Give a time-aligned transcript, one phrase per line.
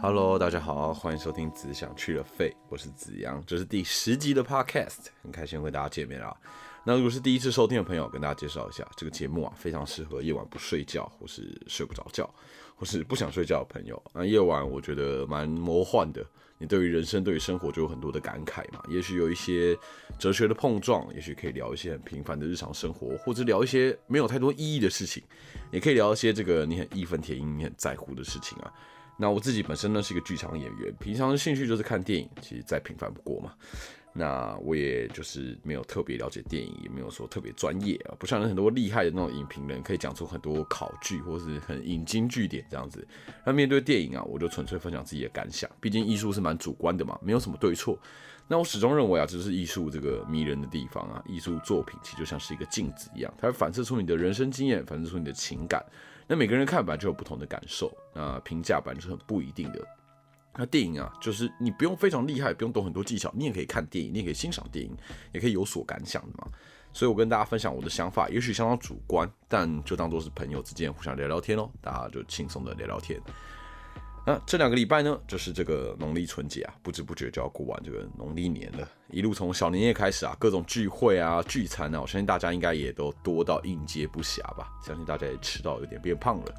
[0.00, 6.36] Hello，大家好，欢迎收听《只想去了肺》，我是子阳，这是第十集的 Podcast，很开心跟大家见面啦。
[6.84, 12.32] 那如果是第一次收听的朋友，跟大家介绍一下，这个节目啊，非常适合夜晚不睡觉，或是睡不着觉，
[12.76, 14.00] 或是不想睡觉的朋友。
[14.14, 16.24] 那夜晚我觉得蛮魔幻的，
[16.58, 18.80] 你对于人生、对于生活就有很多的感慨嘛。
[18.88, 19.76] 也许有一些
[20.16, 25.24] 哲学的碰撞，也许可以聊一些很平凡的日常生活，或者聊一些没有太多意义的事情，
[25.72, 28.72] 也可以聊一些这个你很义愤填膺、你很在乎的事情啊。
[29.18, 33.52] 那我自己本身呢是一个剧场演员，平常的兴趣就是看电影，其实再平凡不过嘛。
[34.14, 43.06] 那我也就是没有特别了解电影，也没有说特别专业啊，不像很多厉害的那种影评人可以讲出很多考据或是很引经据典这样子。
[43.44, 47.96] 那面对电影啊，我就纯粹分享自己的感想，毕竟艺术是蛮主观的嘛，没有什么对错。
[48.48, 55.84] 那我始终认为啊，这是艺术这个迷人的地方啊，艺术作品其实就像是一个镜子一样，它会反射出你的人生经验，反射出你的情感。
[56.28, 59.82] 那每个人看法就有不同的感受，那评价本来就是很不一定的。
[60.54, 64.94] 那电影啊，就是你不用非常厉害，不用懂很多技巧，你也可以看电影，你也可以欣赏电影，
[65.32, 66.48] 也可以有所感想的嘛。
[66.92, 73.20] 所以我跟大家分享我的想法，也许相当主观，但就当做是朋友之间互相聊聊天哦，大家就轻松的聊聊天。
[74.28, 78.86] 那这两个礼拜呢，就是这个农历春节啊，不知不觉就要过完这个农历年了。
[79.10, 84.68] 一路从小年夜开始啊，各种聚会啊、聚餐啊，我相信大家应该也都多到应接不暇吧。
[84.84, 86.54] 相信大家也吃到有点变胖了。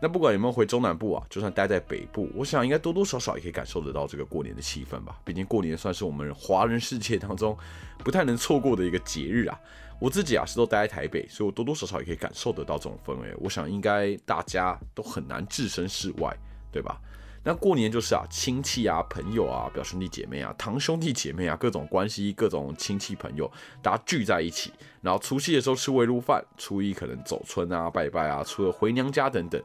[0.00, 5.18] 那不管有没有回中南部啊，就算待在北部，我想应该多多少少也可以感受得到这个过年的气氛吧。
[5.24, 7.58] 毕竟过年算是我们华人世界当中
[8.04, 9.58] 不太能错过的一个节日啊。
[9.98, 13.34] 我自己啊是都待在台北，所以我多多少少也可以感受得到这种氛围。
[13.38, 16.32] 我想应该大家都很难置身事外。
[16.70, 17.00] 对吧？
[17.44, 24.72] 那过年就是啊，亲戚啊、朋友啊、表兄弟姐妹啊、堂兄弟姐妹啊，各种关系、各种亲戚朋友，大家聚在一起。
[25.00, 29.62] 然后除夕的时候吃围炉饭，初一可能走村啊、拜拜啊，除了回娘家等等，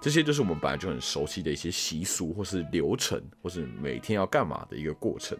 [0.00, 5.36] 这些就是我们本来就很熟悉的一些习俗，或是流程，或是每天要干嘛的一个过程。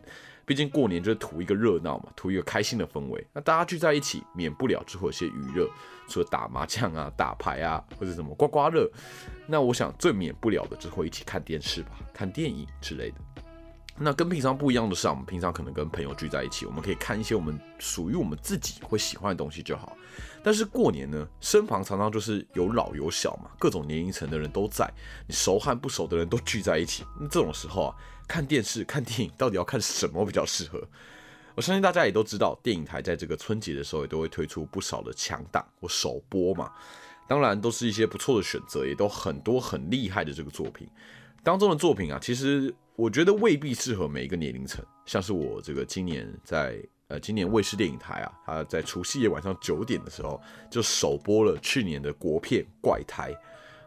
[0.47, 3.27] 毕竟过年就是图一个热闹嘛，图一个开心的氛围。
[3.33, 5.69] 那大家聚在一起，免不了之后有些娱乐，
[6.09, 8.91] 除了打麻将啊、打牌啊，或者什么刮刮乐。
[9.47, 13.17] 那我想最免不了的就是会一起看电视吧，看电影之类的。
[13.99, 19.97] 那跟平常不一样的是，我们平常可能跟朋友聚在一起，我们可以看一些我们属于我们自己会喜欢的东西就好。
[20.43, 24.93] 但是过年呢，身旁常常就是有老有小嘛，各种年龄层的人都在，
[25.27, 27.05] 你熟和不熟的人都聚在一起。
[27.21, 27.97] 那这种时候啊。
[28.27, 30.83] 看电视、看电影到底要看什么比较适合？
[31.55, 36.73] 我相信大家也都知道，电影台在这个春节的时候也都会推出不少的强档或首播嘛。
[37.29, 40.89] 当然都是一些不错的选择，也都很多很厉害的这个作品。
[41.43, 44.85] 当中的作品啊，其实我觉得未必适合每一个年龄层。
[45.07, 50.41] 像是我这个今年在呃今年卫视电影台啊，它在除夕夜晚上九点的时候
[50.71, 53.33] 就首播了去年的国片《怪胎》。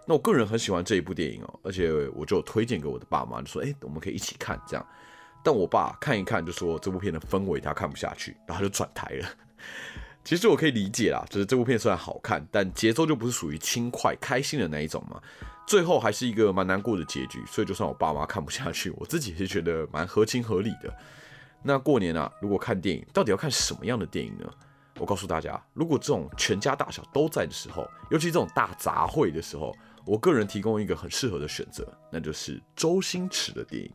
[0.05, 4.85] 那我个人很喜欢这一部电影哦，而且我就推荐给我的爸妈，就说：“哎，我们可以一起看这样。”
[5.43, 9.27] 但我爸看一看就说这部片的氛围他看不下去，然后就转台了。
[10.23, 15.21] 其实我可以理解啦，就是这部片虽然好看，但节奏就不是属于轻快开心的那一种嘛。
[15.67, 20.91] 最后还是一个蛮难过的结局，所以就算我爸妈看不下去， 我自己也是觉得蛮合情合理的。
[21.61, 24.49] 那过年啊，如果看电影，到底要看什么样的电影呢？
[24.97, 29.75] 我告诉大家，如果这种全家大小都在的时候，尤其这种大杂烩的时候。
[30.05, 33.91] 我个人提供一个很适合的选择，那就是周星驰的电影。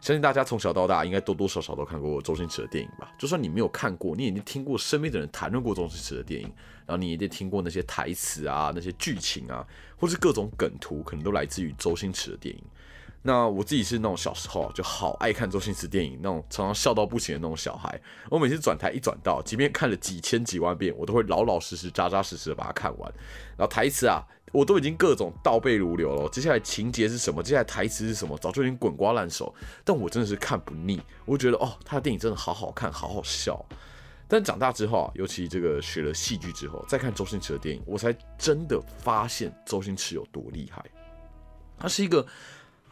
[0.00, 3.12] 相信大家从小到大应该多多少少都看过周星驰的电影吧？
[3.18, 6.46] 就算你没有看过，你已经听过身边的人谈论过周星驰的电影，
[6.86, 9.66] 然后你一定听过那些台词啊、那些剧情啊，
[9.96, 12.62] 或是各种梗图，可能都来自于周星驰的电影。
[13.20, 18.00] 那我自己是那种小时候就好爱看周星驰电影，那种常常笑到不行的那种小孩。
[18.30, 23.12] 我每次转台一转到，即便看了几千几万遍，我都会老老实实、扎扎实实的把它看完。
[23.56, 24.22] 然后台词啊，
[24.52, 26.28] 我都已经各种倒背如流了。
[26.30, 27.42] 接下来情节是什么？
[27.42, 28.36] 接下来台词是什么？
[28.38, 29.54] 早就已经滚瓜烂熟。
[29.84, 33.64] 但我真的是看不腻，我觉得哦，他的电影真的好好看，好好笑。
[34.26, 40.84] 但长大之后啊，尤其这个学了戏剧之后，再看周星驰的电影，我才真的发现周星驰有多厉害。
[41.78, 42.26] 他是一个。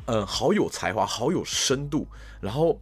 [0.05, 2.07] 嗯，好有才华，好有深度。
[2.39, 2.79] 然后，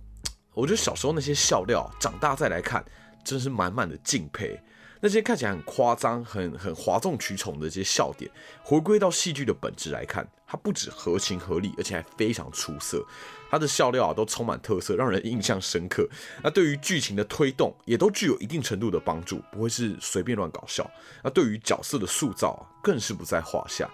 [0.53, 2.85] 我觉得小时候那些笑料，长大再来看，
[3.25, 4.61] 真是满满的敬佩。
[5.05, 8.31] 那些看起来很夸张、很很哗众取宠的这些笑点，
[8.63, 13.05] 回归到戏剧的本质来看，它不止合情合理，而且还非常出色。
[13.51, 16.09] 它的笑料啊，都充满特色，让人印象深刻。
[16.43, 20.91] 那对于剧情的推动，也都具有一定程度的帮助，不会是随便乱搞笑。
[21.23, 23.87] 那对于角色的塑造，更是不在话下。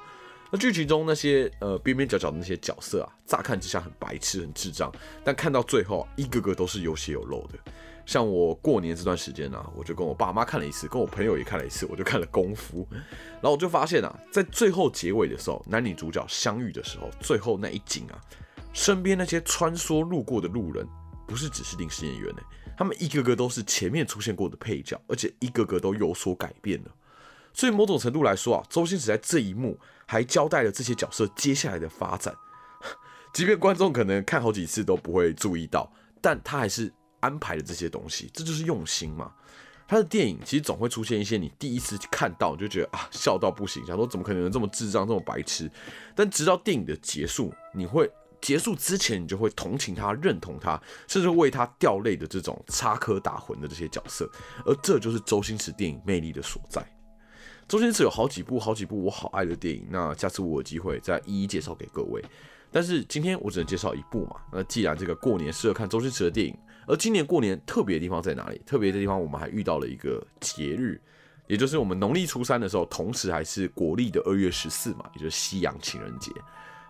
[0.52, 4.92] 那剧情中那些呃边边角角的那些角色啊，乍看之下很白痴、很智障，
[5.24, 7.58] 但看到最后，一个个都是有血有肉的。
[8.06, 12.86] 像我过年这段时间呢，我就跟我爸妈看了一次，跟我朋友也看了一次，我就看了《功夫》，
[13.34, 18.18] 然后我就发现啊，在最后结尾的时候，男女主角相遇的时候，最后那一景啊，
[18.72, 20.86] 身边那些穿梭路过的路人，
[21.26, 22.42] 不是只是临时演员呢，
[22.76, 26.90] 他们一个个都是前面出现过的配角，而且一个个都有所改变了。
[27.52, 32.34] 所以某种程度来说啊，周星驰在这一幕还交代了这些角色接下来的发展，
[33.34, 39.32] 即便观众可能看好几次都不会注意到，但他还是安排的这些东西，这就是用心嘛。
[39.86, 45.68] 他的电影其实总会出现一些你第一次看到你就觉得啊笑到不行，想说怎么可能这么智障这么白痴，
[46.14, 48.08] 但直到电影的结束，你会
[48.40, 54.30] 结束之前你就会同情他、认同他，甚至为他掉泪的这种插科打诨的这些角色，
[54.64, 56.80] 而这就是周星驰电影魅力的所在。
[57.66, 62.24] 周星驰有好几部、好几部我好爱的电影，那下次我有机会再一一介绍给各位。
[62.72, 64.36] 但是今天我只能介绍一部嘛。
[64.52, 66.56] 那既然这个过年适合看周星驰的电影，
[66.90, 68.60] 而今年过年特别的地方在哪里？
[68.66, 71.00] 特别的地方我们还遇到了一个节日，
[71.46, 76.32] 也就是我们农历初三的时候，同时还是国历的二月十四嘛，也就是西洋情人节。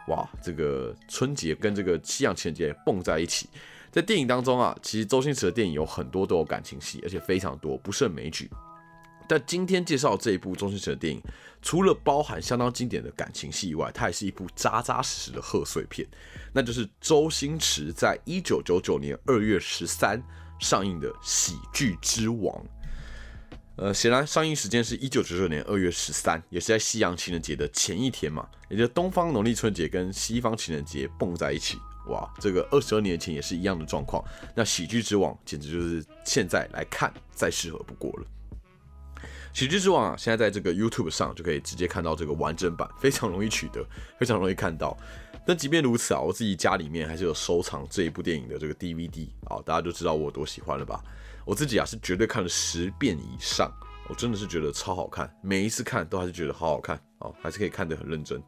[0.09, 3.47] 哇，这个春节跟这个西洋情人节蹦在一起，
[3.91, 8.51] 在电影当中啊，其实周星驰的电影有很多都有感情戏，而且非常多，不胜枚举。
[9.31, 11.23] 但今天介绍这一部周星驰的电影，
[11.63, 16.05] 除了包含相当经典的感情戏以外，它也是一部扎扎实实的贺岁片，
[16.53, 20.21] 那就是周星驰在一九九九年二月十三
[20.59, 22.53] 上映的《喜剧之王》。
[23.77, 31.79] 呃，显然上映时间是一九九九年二月十三，也是在西洋情人节的前一天嘛，也就是东方农历春节跟西方情人节蹦在一起。
[32.09, 34.25] 哇，这个二十二年前也是一样的状况。
[34.57, 38.27] 那《喜剧之王》简直就是现在来看再适合不过了。
[39.53, 43.85] 喜剧之王啊，现在在这个 YouTube 上就可以直接看到这个完整版，非常容易取得，
[44.19, 44.97] 非常容易看到。
[45.47, 51.03] 但即便如此啊，我自己家里面还是有收藏这一部电影的这个 DVD 啊，大家就知道我多喜欢了吧？
[51.45, 53.73] 我自己啊是绝对看了十遍以上，
[54.09, 58.41] 我真的是觉得超好看，每一次看都还是觉得好好看哦，还是可以看得很认真。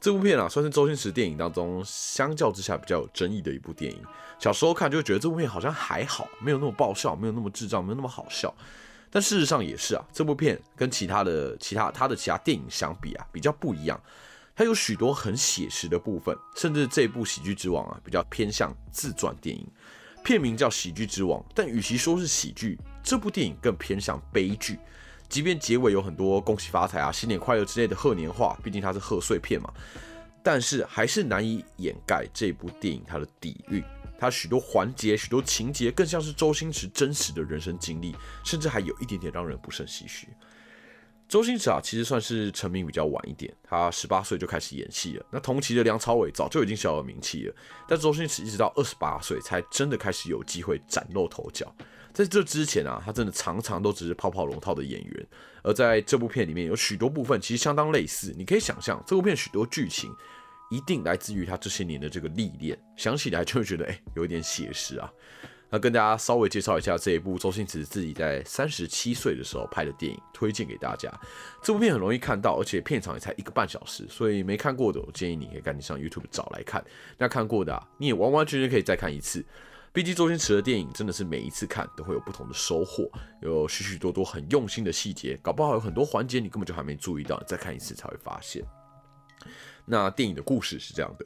[0.00, 4.00] 这部片啊，算是周星驰电影当中相较之下比较有争议的一部电影。
[4.38, 8.54] 小时候看就会觉得这部片好像还好，没有那么爆笑，没有那么智障，没有那么好笑。
[9.10, 14.00] 但事实上也是啊，这部片跟其他的其他他的其他电影相比啊，比较不一样。
[14.54, 19.66] 它有许多很写实的部分，甚至这部《喜剧之王》啊，比较偏向自传电影。
[20.24, 24.78] 片名叫《喜剧之王》，但与其说是喜剧，这部电影更偏向悲剧。
[25.28, 29.72] 即便结尾有很多恭喜发财啊、新年快乐之类的贺年话，毕竟它是贺岁片嘛，
[30.42, 33.82] 但是还是难以掩盖这部电影它的底蕴。
[34.18, 40.28] 他许多环节、许多情节，更像是周星驰真实的人生经历，甚至还有一点点让人不胜唏嘘。
[41.28, 45.26] 周星驰啊，其实算是成名比较晚一点，他十八岁就开始演戏了。
[45.30, 47.54] 那同期的梁朝伟早就已经小有名气了，
[47.86, 51.72] 但周星驰一直到二十八岁才真的开始有机会崭露头角。
[52.14, 55.26] 在这之前啊，他真的常常都只是泡泡龙套的演员。
[55.62, 60.10] 而在这部片里面，有许多部分其实相当类似，你可以想象这部片许多剧情。
[60.70, 65.10] 一定来自于他这些年的这个历练，想起来就会觉得哎，有一点写实啊。
[65.70, 71.12] 那跟大家稍微介绍一下这一部周星驰自己在三十七岁的时候拍的电影，推荐给大家。
[71.62, 76.82] 这部片很容易看到，而且片长也才一个半小时，所以没看过的，我建议你可以赶紧上 YouTube 找来看。
[77.18, 79.44] 那看过的，啊，你也完完全全可以再看一次。
[79.92, 83.10] 毕竟周星驰的电影真的是每一次看都会有不同的收获，
[83.42, 88.64] 有许许多多很用心的细节，搞不好有很多环节你根本就还没注意到，再看一次才会发现。
[89.84, 91.24] 那电影的故事是这样的：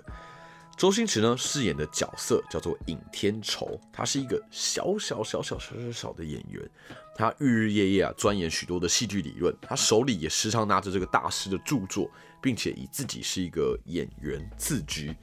[0.77, 6.63] 周星驰呢饰演的角色叫做尹天仇，他是一个小小小小小小小的演员，
[7.15, 12.11] 他日日夜夜啊钻研许多的戏剧理论，他手里也时常拿着这个大师的著作，
[12.41, 15.15] 并且以自己是一个演员自居。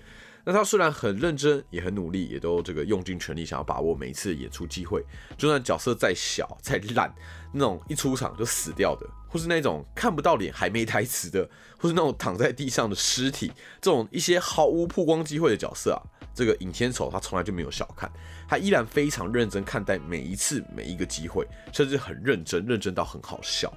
[0.45, 5.03] 那他虽然很认真，也很努力，也都这个用尽全力想要把握每一次演出机会，
[5.37, 7.13] 就算角色再小再烂，
[7.51, 9.07] 那种一出场就死掉的。
[9.29, 16.01] 或是那种看不到脸还没台词的，或是那种躺在地上的尸体，这种一些毫无曝光机会的角色啊，
[16.33, 18.11] 这个尹天仇他从来就没有小看，
[18.47, 23.71] 他依然非常认真看待每一次每一个机会，甚至很认真，认真到很好笑。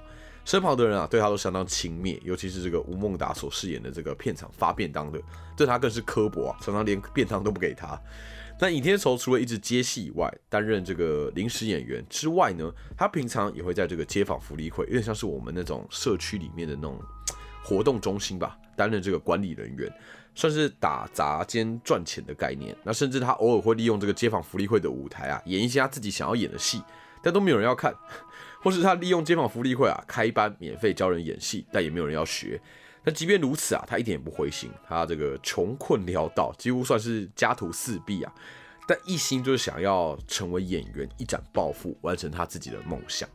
[0.45, 5.19] 身旁的人啊，对他都相当轻蔑，尤其是这个吴孟达所饰演的这个片场发便当的，
[5.55, 7.99] 对他更是刻薄啊，常常连便当都不给他。
[8.59, 16.99] 那尹天仇除了一直接戏以外，担任这个临时演员之外呢，他平常也会在这个街坊福利会，有点像是我们那种社区里面的那种
[17.63, 19.91] 活动中心吧，担任这个管理人员，
[20.35, 22.75] 算是打杂兼赚钱的概念。
[22.83, 26.81] 那甚至他偶尔会利用这个街坊福利会的舞台啊，演一些他自己想要演的戏，
[27.23, 27.93] 但都没有人要看，
[28.63, 32.59] 或是他利用街坊福利会啊开班免费教人演戏，但也没有人要学。
[33.03, 34.71] 那即便如此啊，他一点也不灰心。
[34.87, 38.33] 他这个穷困潦倒，几乎算是家徒四壁啊，
[38.87, 43.27] 但一心就是想要成为演员，一展抱负，完成他自己的梦想。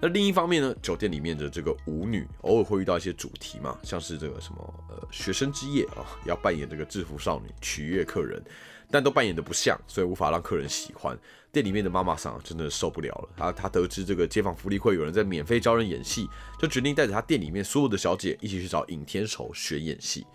[0.00, 8.42] 那另一方面呢，酒店里面的这个舞女偶尔会遇到一些主题嘛，像是这个什么呃学生之夜啊，要扮演这个制服少女取悦客人，
[8.90, 11.16] 但都扮演的不像，所以无法让客人喜欢。
[11.52, 13.52] 店里面的妈妈桑真的受不了了啊！
[13.52, 16.28] 她得知这个街坊福利会有人在免费教人演戏，
[16.60, 20.26] 就决定带着她店里面所有的小姐一起去找尹天仇学演戏。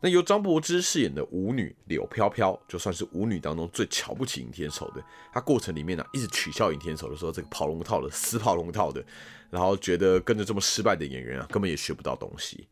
[0.00, 5.04] 那由张柏芝饰演的舞女柳飘飘，就算是舞女当中最瞧不起尹天仇的。
[5.32, 9.04] 她过程里面呢，一直取笑尹天仇的时候，这个跑龙套的死跑龙套的，
[9.50, 12.66] 然后觉得跟着这么失败的演员啊，根本也学不到东西。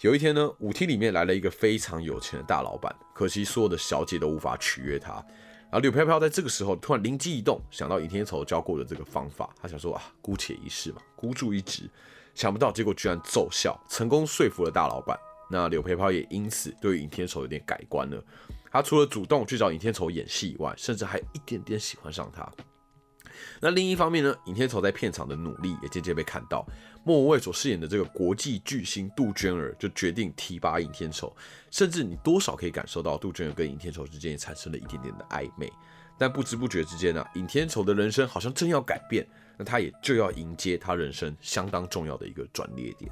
[0.00, 5.24] 有一天呢，舞厅里面来了一个非常有钱的大老板，可惜所有的小姐都无法取悦他。
[5.74, 11.90] 而柳飘飘在这个时候突然灵机一动，想到尹天仇教过的这个方法，他想说啊，姑且一试嘛，孤注一掷。
[12.32, 15.18] 想不到结果居然奏效，成功说服了大老板。
[15.50, 18.22] 那柳飘飘也因此对尹天仇有点改观了。
[18.70, 22.48] 他除了主动去找尹天仇演戏以外，甚至还一点点喜欢上他。
[23.60, 26.64] 那另一方面呢，尹天仇在片场的努力也渐渐被看到。
[27.04, 31.34] 莫文蔚所饰演的这个国际巨星杜鹃儿就决定提拔尹天仇，
[31.70, 35.70] 甚至你多少可以感受到杜鹃儿跟尹天仇之间也产生了一点点的暧昧。
[36.16, 39.26] 但不知不觉之间呢，尹天仇的人生好像正要改变，
[39.58, 43.10] 那他也就要迎接他人生相当重要的一个转捩点。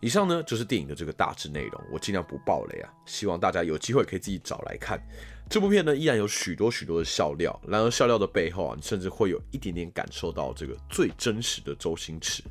[0.00, 5.00] 以上呢就是电影的这个大致内容，我尽量不爆雷啊，希望大家有机会可以自己找来看。
[5.48, 12.42] 这部片呢依然有许多许多的笑料，然而笑料的背后啊，你甚至会有一点点感受到这个最真实的周星驰。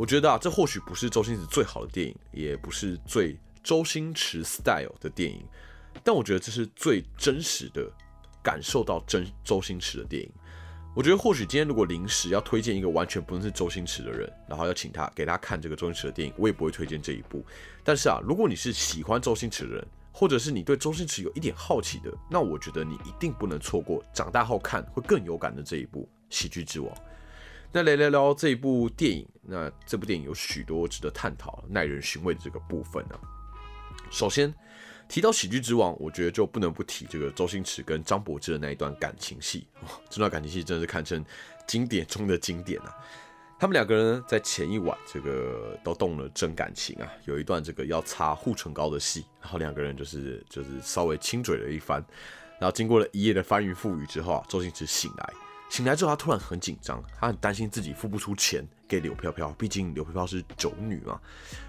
[0.00, 5.44] 我觉得啊，这或许不是周星驰最好的电影，也不是最周星驰 style 的电影，
[6.02, 7.86] 但我觉得这是最真实的
[8.42, 10.30] 感受到真周星驰的电影。
[10.96, 17.44] 我觉得或许今天如果临时要推荐一个完全不认识周星驰的人，然后要请他给他看这个周星驰的电影，我也不会推荐这一部。
[17.84, 26.90] 但是啊，如果你是喜欢周星驰的人，或者是你对周星驰有一点好奇的，那我觉得你一定不能错过长大后看会更有感的这一部《喜剧之王》。
[27.72, 29.26] 那来聊聊这一部电影。
[29.42, 33.18] 那这部电影有许多值得探讨、耐人寻味的这个部分呢。
[34.10, 34.52] 首先
[35.08, 39.66] 提到喜剧之王，我觉得就不能不提这个周星驰跟张柏芝的那一段感情戏。
[40.08, 41.24] 这段感情戏真的是堪称
[41.66, 42.94] 经典中的经典啊！
[43.58, 52.04] 他们两个人在前一晚这个都动了真感情啊，有一段这个要擦护唇膏的戏，然后两个人就是就是稍微亲嘴了一番，
[52.58, 55.34] 然后经过了一夜的翻云覆雨之后啊，周星驰醒来。
[55.70, 61.18] 醒来之后，他突然很紧张，他很担心自己付不出钱给柳飘飘，毕竟柳飘飘是酒女嘛，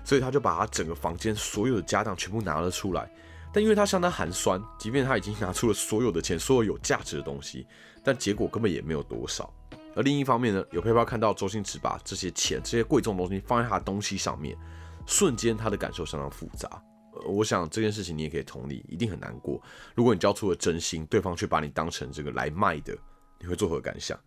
[0.03, 3.09] 所以他就把他整个房间所有的家当全部拿了出来。
[3.53, 7.67] 但因为他相当寒酸，即便他已经拿出了所有的钱，所有有价值的东西，
[8.03, 9.53] 但结果根本也没有多少。
[9.93, 14.57] 而另一方面呢，柳飘飘看到周星驰把这些钱、这些贵重东西放在他的东西上面，
[15.05, 16.81] 瞬间他的感受相当复杂。
[17.27, 19.61] 我想这件事情你也可以同理，一定很难过。
[19.93, 22.97] 如果你交出了真心，对方却把你当成这个来卖的。
[23.41, 24.17] 你会作何感想？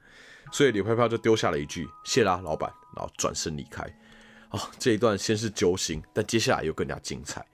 [0.53, 3.83] 所以柳飘飘就丢下了一句“谢啦，老板”，然后转身离开。
[4.51, 7.45] 哦，这一段先是揪心，但接下来又更加精彩。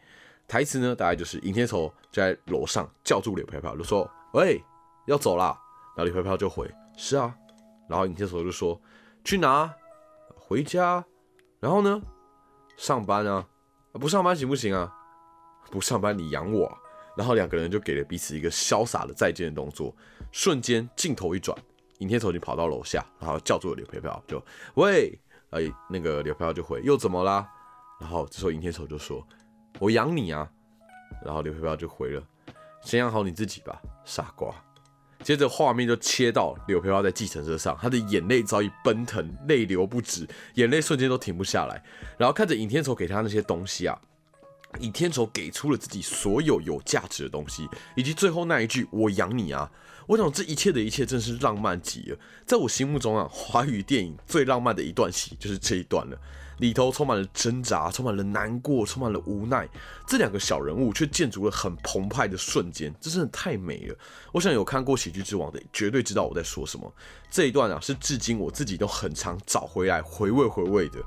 [0.48, 4.60] 台词呢，大概就是尹天仇在楼上叫住柳飘飘，就说：“喂，
[5.06, 5.56] 要走啦。”
[5.96, 7.32] 然后柳飘飘就回：“是啊。”
[7.88, 8.78] 然后尹天仇就说
[9.24, 9.72] ：“去哪？
[10.34, 11.04] 回家。
[11.60, 12.02] 然后呢？
[12.76, 13.46] 上班啊？
[13.92, 14.92] 不上班行不行啊？
[15.70, 16.76] 不上班你养我。”
[17.20, 19.94] 然后两个人就给了彼此一个潇洒的再见的动作，
[20.32, 21.54] 瞬间镜头一转，
[21.98, 24.42] 尹天仇已经跑到楼下，然后叫住了柳飘飘，就
[24.76, 25.12] 喂，
[25.50, 27.46] 哎，那个柳飘飘就回，又怎么啦？
[28.00, 29.22] 然后这时候尹天仇就说，
[29.78, 30.50] 我养你啊。
[31.22, 32.22] 然后柳飘飘就回了，
[32.80, 34.50] 先养好你自己吧，傻瓜。
[35.22, 41.84] 接着画面就切到柳飘飘在计程车上，他的眼泪早已奔腾，泪流不止，眼泪瞬间都停不下来。
[42.16, 44.00] 然后看着尹天仇给他那些东西啊。
[44.78, 49.70] 尹天仇给出了自己所有有价值的东西，以及最后那一句“我养你啊”，
[50.06, 52.18] 我想这一切的一切真是浪漫极了。
[52.46, 56.16] 在我心目中啊，华语电影最浪漫的一段戏就是这一段了，
[56.58, 59.68] 里头充满了挣扎，充满了难过，充满了无奈。
[60.06, 63.96] 这两个小人物却建筑了很澎湃的瞬间，这真的太美了。
[64.32, 66.92] 我想有看过《喜剧之王》的，绝对知道我在说什么。
[67.30, 71.00] 这一段啊，是至今我自己都很常找回来回味回味的。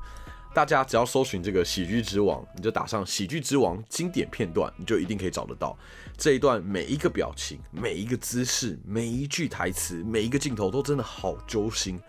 [0.53, 5.75] 大家只要搜寻这个《喜剧之王》，你就打上《喜剧之王》经典片段，你就一定可以找得到
[6.15, 11.99] 这一段每一个表情、每一个姿势、每一句台词、每一个镜头都真的好揪心。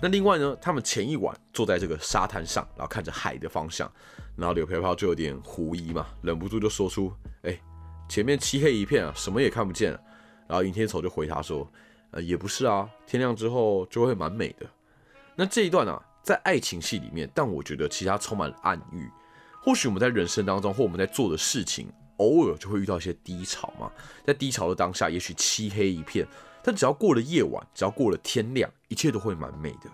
[0.00, 3.90] 那另外呢，他们前一晚坐在这个沙滩上，然后看着海的方向，
[4.36, 7.12] 然后柳飘飘就有点狐疑嘛，忍不住就说出
[7.42, 7.60] ：“哎，
[8.08, 9.90] 前面漆黑一片啊，什么也看不见。”
[10.46, 11.68] 然后尹天仇就回他说
[12.12, 14.66] ：“呃，也不是啊，天亮之后就会蛮美的。”
[15.34, 16.00] 那这一段啊。
[16.24, 19.10] 在爱情戏里面，但我觉得其他充满了暗喻。
[19.62, 23.92] 或许我们在人生当中，或我们在做的事情，偶尔就会遇到一些低潮嘛。
[24.26, 26.26] 在低潮的当下，也许漆黑一片，
[26.62, 29.90] 但只要过了夜晚，只要过了天亮，一切都会蛮美的。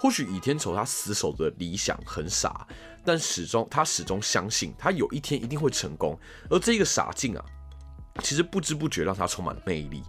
[0.00, 2.66] 或许倚天仇他死守的理想很傻，
[3.04, 6.18] 但始终他始终相信他有一天一定会成功。
[6.50, 7.44] 而这个傻劲啊，
[8.22, 10.02] 其实不知不觉让他充满魅力。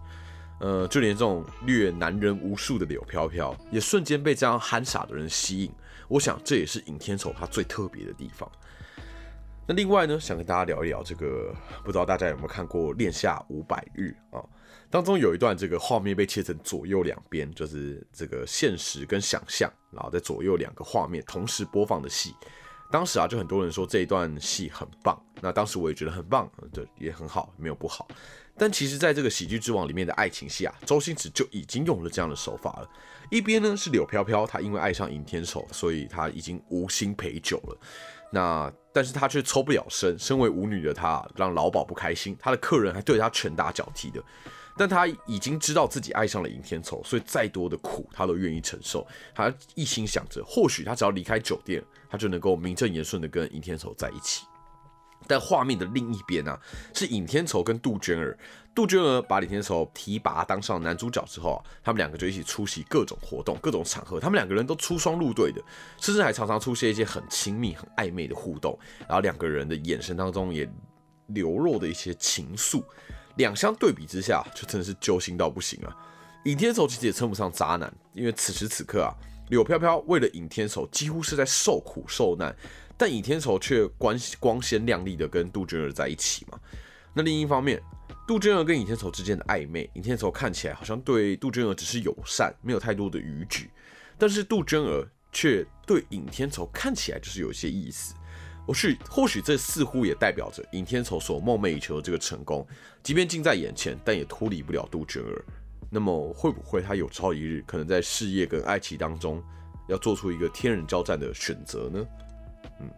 [0.60, 5.72] 呃，就连这种虐男人无数的柳飘飘，也瞬间被这样憨傻的人吸引。
[6.08, 8.50] 我想这也是尹天仇他最特别的地方。
[9.68, 14.44] 那另外呢，想跟大家聊一聊这个，不知道大家有没有看过《恋夏五百日》啊？
[14.90, 22.34] 当中有一段这个画面被切成左右两边，就是这个现实跟想象，然后在左右两个画面同时播放的戏。
[22.92, 25.22] 当时啊，就很多人说这一段戏很棒。
[25.40, 28.08] 那当时我也觉得很棒，这也很好，没有不好。
[28.60, 32.90] 但其实，在这个喜剧之王里面的爱情戏啊，周星驰就已经用了这样的手法了。
[33.32, 37.78] 一边呢是柳飘飘，她因为爱上尹天仇，所以她已经无心陪酒了。
[38.32, 44.22] 那但是她却抽不了身，身为舞女的她让老鸨不开心，她的客人还对她拳打脚踢的。
[44.78, 49.08] 但她已经知道自己爱上了尹天仇，所以再多的苦她都愿意承受。
[49.34, 54.46] 她一心想着，或许她只要离开酒店，她就能够名正言顺的跟尹天仇在一起。
[55.28, 56.58] 但画面的另一边呢，
[56.94, 58.38] 是尹天仇跟杜鹃儿。
[58.74, 64.20] 杜鹃儿把李天仇提拔当上男主角之后啊，他们两个就一起出席各种活动、各种场合。
[64.20, 65.62] 他们两个人都出双入对的，
[66.00, 68.78] 甚至还常常出现一些很亲密、很暧昧的互动。
[69.00, 70.70] 然后两个人的眼神当中也
[71.28, 72.82] 流露的一些情愫，
[73.36, 75.94] 两相对比之下，就真的是揪心到不行啊！
[76.46, 79.12] 尹天仇其实也称不上渣男，因为此时此刻啊，
[79.50, 82.56] 柳飘飘为了尹天仇几乎是在受苦受难。
[83.00, 86.60] 但尹天仇却光光鲜亮丽的跟杜鹃儿在一起嘛？
[87.14, 87.82] 那另一方面，
[88.28, 93.70] 杜鹃儿跟尹天仇之间的暧昧，尹天仇看起来好像对杜鹃儿只是友善，没有太多的逾矩，
[94.18, 98.14] 但是杜鹃儿却对尹天仇看起来就是有些意思。
[98.68, 102.68] 或许或许这似乎也代表着尹天仇所梦寐以求的这个成功，
[103.02, 105.46] 即便近在眼前，但也脱离不了杜鹃儿。
[105.90, 109.42] 那么会不会他有朝一日可能在事业跟爱情当中
[109.88, 112.06] 要做出一个天人交战的选择呢？
[112.80, 112.90] 嗯，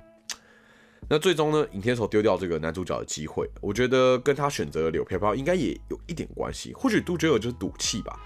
[1.10, 6.74] 那最终呢，尹天仇丢掉这个男主角的机会，我觉得跟他选择柳飘飘应该也有一点关系。
[6.74, 8.20] 或许杜鹃儿就是赌气吧，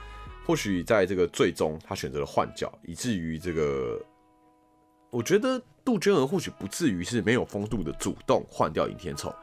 [0.46, 4.00] 或许在这个最终他选择了换角，以至于这个，
[5.10, 9.34] 我觉得杜鹃儿或许不至于是没有风度的主动换掉尹天仇，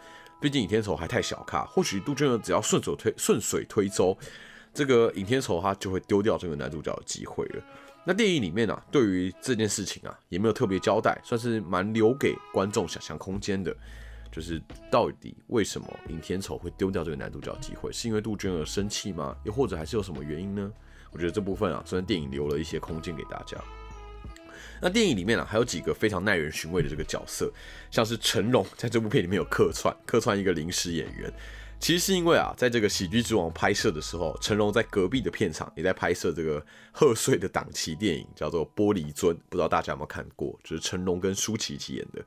[0.40, 1.64] 毕竟尹天仇还太小咖。
[1.64, 4.16] 或许杜鹃儿只要顺手推顺水推舟，
[4.72, 7.62] 这个尹天仇他就会丢掉这个男主角的机会了。
[8.04, 13.74] 那电影里面呢，对于这件事情啊，也没有特别交代，算是蛮留给观众想象空间的。
[14.30, 14.60] 就是
[14.90, 17.92] 到底为什么尹天仇会丢掉这个男主角机会？
[17.92, 19.36] 是因为杜鹃而生气吗？
[19.44, 20.72] 又或者还是有什么原因呢？
[21.10, 23.58] 我觉得这部分啊，虽然电影留了一些空间给大家。
[24.80, 27.52] 那电影里面啊，还有几个非常耐人寻味的这个角色，
[27.90, 31.30] 像是成龙在这部片里面有客串，客串一个临时演员。
[31.82, 40.56] 其实是因为啊，在这个《喜剧之王》拍摄的时候，成龙在隔壁的片场也在拍摄这个贺岁的档期电影，叫做《玻璃樽》，不知道大家有没有看过？
[40.62, 42.24] 就是成龙跟舒淇一起演的。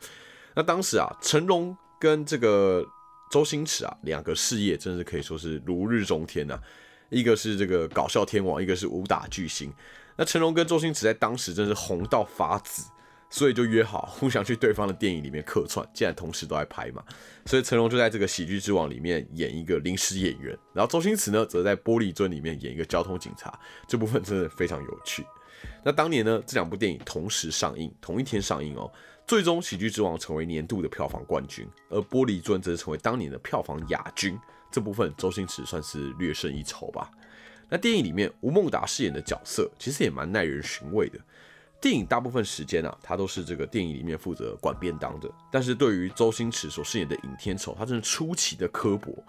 [0.56, 2.86] 那当时啊，成龙跟这个
[3.32, 6.60] 周星驰啊，两个事业真是可以说是如日中天呐。
[7.08, 9.74] 一个是这个搞笑天王，一个是武打巨星。
[10.18, 12.84] 那成龙跟周星驰在当时真是红到发紫。
[13.36, 17.04] 所以就约好互相去对方的电影里面客串，既然同时都在拍嘛，
[17.46, 25.26] 所以成龙就在这个喜剧之王里面演一个临时演员，然后周星驰呢则在玻璃樽里面演一个交通警察，这部分真的非常有趣。
[25.84, 28.90] 那当年呢这两部电影同时上映，同一天上映哦，
[29.28, 34.40] 最终喜剧之王成为年度的票房冠军，而玻璃樽则成为当年的票房亚军，
[34.72, 37.12] 这部分周星驰算是略胜一筹吧。
[37.68, 41.20] 那电影里面吴孟达饰演的角色其实也蛮耐人寻味的。
[41.86, 45.30] 电影大部分时间啊，他都是这个电影里面负责管便当的。
[45.52, 49.24] 但是对于周星驰所饰演的尹天仇，他真的出奇的刻薄，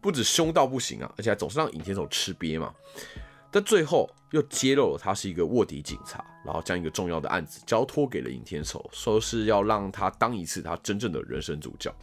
[0.00, 2.74] 不止凶到不行啊，而且还总是让尹天仇吃瘪嘛。
[3.52, 11.94] 但最后又揭露了他是一个卧底警察，然后将一个重要的案子交托给了尹天仇，说是要让他当一次他真正的人生主角。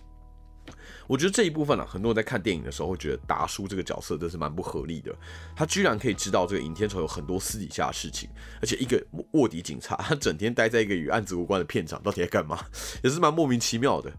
[1.08, 5.16] 我觉得这一部分啊，很多人在看电影的时候会觉得达叔这个角色真是蛮不合理的。
[5.56, 8.30] 他居然可以知道这个尹天仇有很多私底下的事情，
[8.62, 12.60] 而且一个卧底警察，他整天待在一个与案子无关的片场，到底在干嘛，
[13.04, 14.12] 也是蛮莫名其妙的。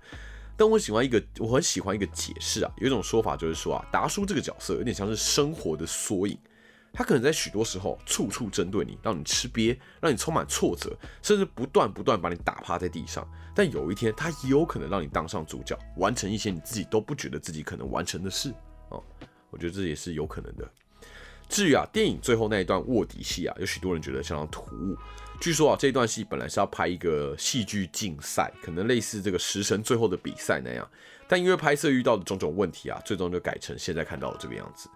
[0.57, 6.37] 但我喜欢一个，我很喜欢一个解释啊，有一种说法就是说啊，达叔这个角色有点像是生活的缩影。
[6.99, 13.25] 他可能在许多时候处处针对你，让你吃瘪，让你充满挫折，甚至不断不断把你打趴在地上。
[13.55, 18.53] 但有一天，他也有可能让你当上主角，完成一些你自己都不觉得自己可能完成的事
[18.89, 19.01] 哦。
[19.49, 20.69] 我觉得这也是有可能的。
[21.49, 24.97] 至于啊，电影最后那一段卧底戏啊，有许多人觉得相当突兀。
[25.41, 30.91] 据说啊，这一段戏本来是要拍一个戏剧竞赛，可能类似这个食神最后的比赛那样，
[31.29, 34.91] 但因为拍摄遇到的种种问题啊，最终就改成现在看到的这个样子。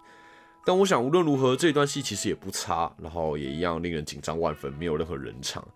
[0.65, 5.67] 但我想无论如何，这段戏其实也不差，然后也一样令人紧张万分，没有任何人场。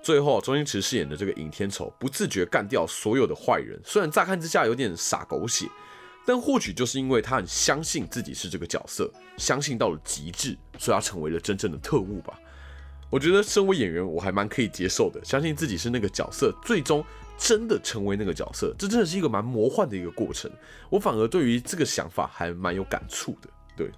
[0.00, 5.66] 最后，周星驰饰演的这个尹天仇不自觉干掉所有的坏人，虽然乍看之下有点傻狗血，
[6.24, 12.38] 但或许就是因为他很相信自己是这个角色，相信到了极致，所以他成为了真正的特务吧。
[13.10, 17.04] 我觉得身为演员，我还蛮可以接受的，相信自己是那个角色，最终
[17.36, 20.50] 真的成为那个角色，这真的是一个蛮魔幻的一个过程。
[20.90, 23.48] 我反而对于这个想法还蛮有感触的。
[23.76, 23.90] 对，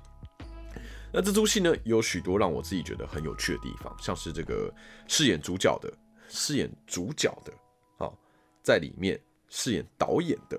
[1.12, 4.72] 那这出戏呢，有许多让我自己觉得很有趣的地方，像是这个
[5.08, 5.92] 饰演主角的、
[6.28, 7.52] 饰演主角的，
[7.98, 8.16] 好，
[8.62, 10.58] 在里面饰演导演的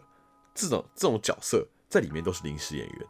[0.54, 3.08] 这种这种角色，在里面都是临时演员。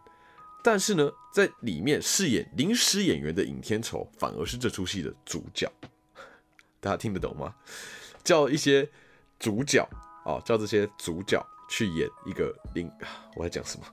[0.63, 5.67] 但是呢，在里面饰演临时演员的尹天仇，反而是这出戏的主角。
[6.79, 7.55] 大家听得懂吗？
[8.23, 8.87] 叫一些
[9.39, 9.81] 主角
[10.23, 12.87] 啊，叫这些主角去演一个临……
[13.35, 13.85] 我在讲什么？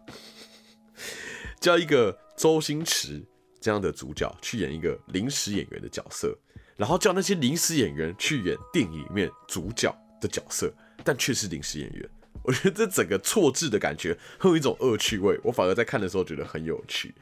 [1.59, 3.25] 叫一个周星驰
[3.69, 6.35] 这样的主角去演一个临时演员的角色，
[6.75, 10.73] 然后叫那些临时演员去演电影里面主角的角色，
[11.05, 12.09] 但却是临时演员。
[12.43, 15.39] 我觉得这整个错置的感觉，会有一种恶趣味。
[15.45, 17.15] 我反而在看的时候觉得很有趣。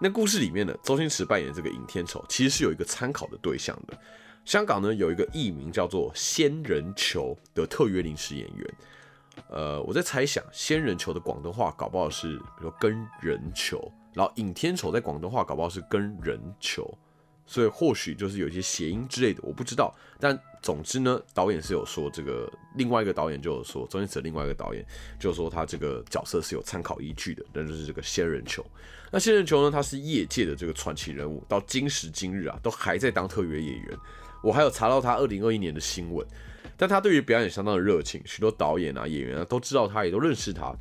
[0.00, 3.96] 那故事里面呢，周星驰扮演这个尹天仇，其实是有一个参考的对象的。
[4.44, 8.74] 香港呢有一个艺名叫做仙人球的特约临时演员。
[9.48, 13.80] 呃，我在猜想，仙人球的广东话搞不好是，比如说跟人球，
[14.12, 16.92] 然后尹天仇在广东话搞不好是跟人球。
[17.46, 19.92] 所以或许就是有一些谐音之类的，我不知道。
[20.20, 24.86] 但总之呢，导演是有说这个，另外一个导演就有说，周星驰另外一个导演
[25.18, 28.64] 就说他这个角色是有参考依据的，那就是这个仙人球。
[29.10, 33.98] 那仙人球呢，他是业界的这个传奇人物，到今时今日啊，都还在当特约演员。
[34.44, 36.24] 我还有查到他二零二一年的新闻，
[36.76, 40.72] 但他对于表演相当的热情，许多导演啊、演员啊都知道他，也都认识他。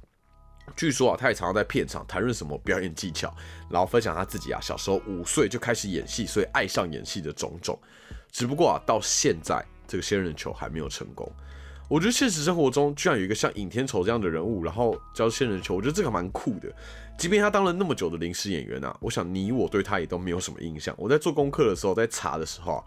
[0.75, 3.33] 据说啊，他也常常在片场谈论什么表演技巧，
[3.69, 7.77] 然后分享他自己啊小时候五岁就开始演戏，所以爱上演戏的种种。
[8.31, 11.31] 只不过啊，到现在这个仙人球还没有成功。
[11.87, 16.71] 我觉得现实生活中居然有一个像尹天仇这样的人物，然后教仙人球，我觉得这个蛮酷的。
[17.17, 20.93] 即便他当了那么久的临时演员啊，我想你我对他也都没有什么印象。
[20.99, 22.83] 我在做功课的时候，在查的时候啊，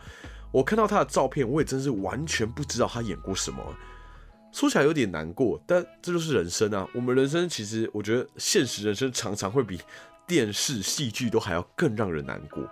[0.53, 3.61] 我看到他的照片，我也真是完全不知道他演过什么。
[4.53, 6.87] 说起来有点难过，但这就是人生啊！
[6.95, 9.81] 我们人生其实，我觉得现实人生常常会比
[10.27, 12.62] 电视戏剧都还要更让人难过。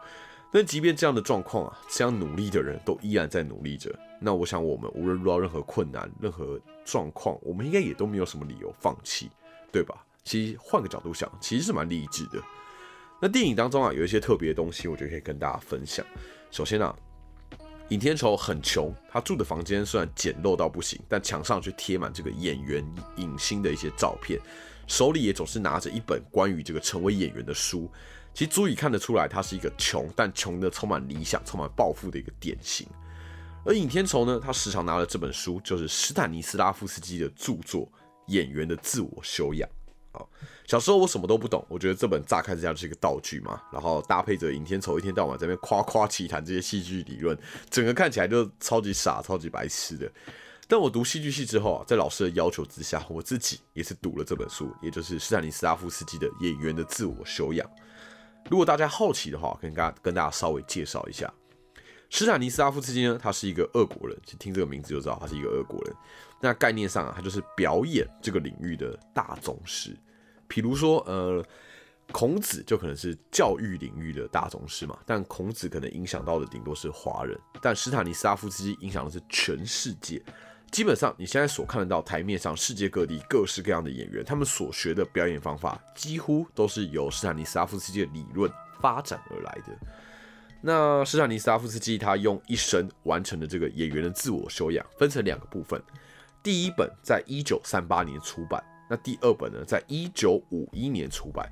[0.53, 3.90] 但即便这样的状况啊，这样努力的人都依然在努力着。
[4.21, 9.31] 那我想，我们无论遇到任何困难、任何状况，我们应该也都没有什么理由放弃，
[9.73, 10.05] 对吧？
[10.23, 12.38] 其实换个角度想，其实是蛮励志的。
[13.23, 16.05] 那电影当中啊，有一些特别的东西，我觉得可以跟大家分享。
[16.51, 16.95] 首先啊。
[17.90, 22.85] 尹天仇很穷，他住的房间虽然简陋到不行，但墙上却贴满这个演员
[23.16, 24.40] 影星的一些照片，
[24.87, 27.90] 手里也总是拿着一本关于这个成为演员的书，
[28.33, 32.87] 其实足以看得出来，他是一个穷但穷的充满理想、充满抱负的一个典型。
[33.64, 37.87] 而尹天仇呢，他时常拿的这本书就是斯坦尼斯拉夫斯基的著作
[38.26, 39.68] 《演员的自我修养》。
[40.12, 40.29] 好，
[40.66, 47.38] 小时候我什么都不懂，我觉得这本乍看之下就是一个道具嘛，然后搭配着尹天仇一天到晚在那边夸夸其谈这些戏剧理论，
[47.70, 50.11] 整个看起来就超级傻、超级白痴的。
[50.66, 57.66] 但我读戏剧系之后啊，在老师的要求之下，我自己也是读了这本书，也就是斯坦尼斯拉夫斯基的《演员的自我修养》。
[58.49, 61.33] 如果大家好奇的话，跟大跟大家稍微介绍一下，
[62.09, 65.94] 斯坦尼斯拉夫斯基呢，他是一个俄国人，听这个名字就知道他是一个俄国人。
[66.40, 69.96] 那概念上啊，他就是表演这个领域的大宗师。
[70.48, 71.44] 比如说，呃，
[72.11, 80.20] 孔子就可能是教育领域的大宗师嘛，但孔子可能影响到的顶多是华人，但斯坦尼斯拉夫斯基影响的是全世界。
[80.72, 88.50] 基本上，你现在所看得到台面上世界各地各式各样的演员，他们所学的表演方法，几乎都是由斯坦尼斯拉夫斯基的理论
[88.81, 89.76] 发展而来的。
[90.62, 95.83] 那斯坦尼斯拉夫斯基他用一生完成的这个演员的自我修养，分成两个部分。
[96.42, 101.50] 第一本在一九三八年出版，那第二本呢，在一九五一年出版。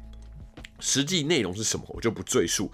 [0.81, 2.71] 实际内容是什么，我就不赘述，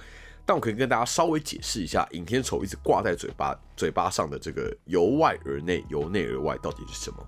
[0.47, 7.27] 但我可以跟大家稍微解释一下，尹天仇一直挂在嘴巴嘴巴上的这个由外而内、由内而外到底是什么？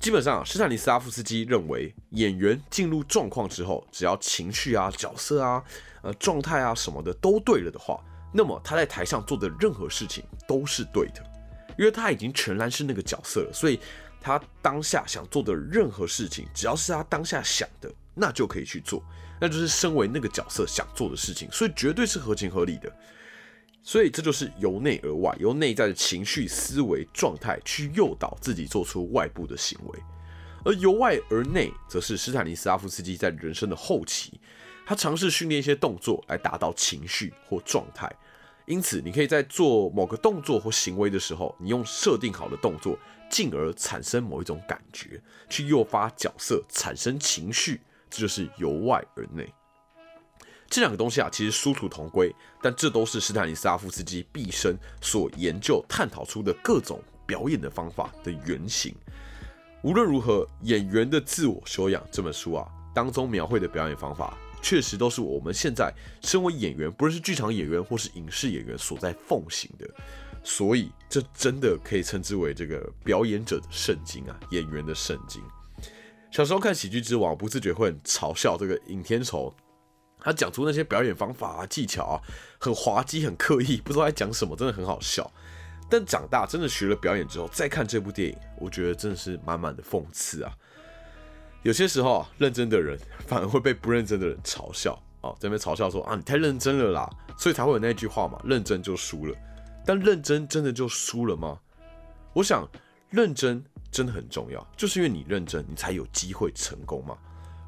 [0.00, 5.62] 基本上，斯坦尼斯拉夫斯基认为，演员进入状况之后，只要情绪啊、角色啊、
[6.02, 8.02] 呃状态啊什么的都对了的话，
[8.32, 11.22] 那么他在台上做的任何事情都是对的，
[11.78, 13.78] 因为他已经全然是那个角色了，所以。
[14.20, 19.02] 他当下想做的任何事情，只要是他当下想的，那就可以去做，
[19.40, 22.92] 那就是身为那个角色想做的事情，所以绝对是合情合理的。
[23.82, 29.98] 所以这就是由内而外，由内在的情绪、思维、状态去诱导自己做出外部的行为，
[30.64, 34.38] 而由外而内，则是斯坦尼斯拉夫斯基在人生的后期，
[34.84, 38.12] 他尝试训练一些动作来达到情绪或状态。
[38.66, 42.98] 因此，你可以在做某个动作或行为的时候，你用设定好的动作，
[43.30, 49.52] 进而产生某一种感觉，去诱发角色产生情绪，这就是由外而内。
[50.68, 58.94] 这两个东西啊，其实殊途同归，但这都是斯坦尼斯拉夫斯基毕生所研究、探讨出的各种表演的方法的原型。
[59.82, 64.36] 无论如何，《演员的自我修养》这本书啊，当中描绘的表演方法。
[64.60, 69.88] 确实都是我们现在身为演员，不论是剧场演员或是影视演员所在奉行的，
[70.42, 75.42] 所以这真的可以称之为这个表演者的圣经啊，演员的圣经。
[76.30, 79.54] 小时候看《喜剧之王》，不自觉会很嘲笑这个尹天仇，
[80.20, 82.20] 他讲出那些表演方法啊、技巧啊，
[82.58, 85.30] 很滑稽、很刻意，不知道在讲什么，真的很好笑。
[85.90, 90.52] 但长大真的学了表演之后，再看这部电影，我觉得真的是满满的讽刺啊。
[91.62, 99.34] 有些时候，认真的人反而会被不认真的人嘲笑啊，在那边嘲笑说啊，你太认真了啦，所以才会有那句话嘛，认真就输了。
[99.88, 101.58] 但认真真的就输了吗？
[102.34, 102.68] 我想，
[103.08, 107.16] 认真真的很重要，就是因为你认真，你才有机会成功嘛。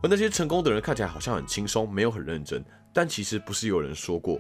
[0.03, 4.39] 而那些成功的人看起来好像很轻松，没有很认真，但其实不是有人说过，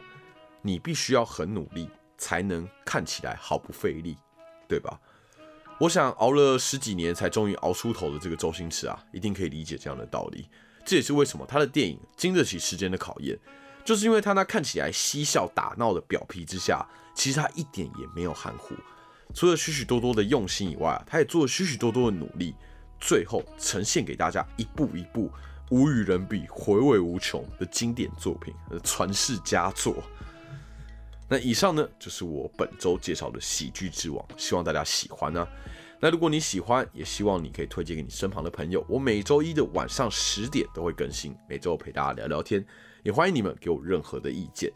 [0.60, 1.88] 你必须要很努力
[2.18, 4.14] 才能看起来毫不费力，
[4.68, 5.00] 对吧？
[5.78, 10.46] 我想熬了十几年才终于熬出头的这个周星驰啊，一定可以理解这样的道理。
[10.84, 13.38] 这也是为什么他的电影经得起时间的考验，
[13.86, 16.86] 就是因为他那看起来嬉笑打闹的表皮之下，
[17.20, 18.74] 其实他一点也没有含糊。
[19.34, 22.54] 除了许许多多的用心以外，他也做了许许多多的努力，
[22.98, 25.30] 最后呈现给大家一部一部
[25.70, 30.02] 无与伦比、回味无穷的经典作品和，传世佳作。
[31.28, 35.46] 那以上呢，就是我本周介绍的《喜剧之王》，希望大家喜欢呢。
[36.00, 38.82] 那如果你喜欢，也希望你可以推荐给你身旁的朋友。
[38.88, 42.64] 我每周一的晚上十点都会更新，每周陪大家聊聊天，
[43.02, 44.72] 也欢迎你们给我任何的意见。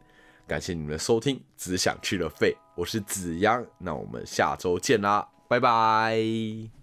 [0.47, 6.74] 感谢你们的收听，只想去了肺，我是子阳，那我们下周见啦，拜拜。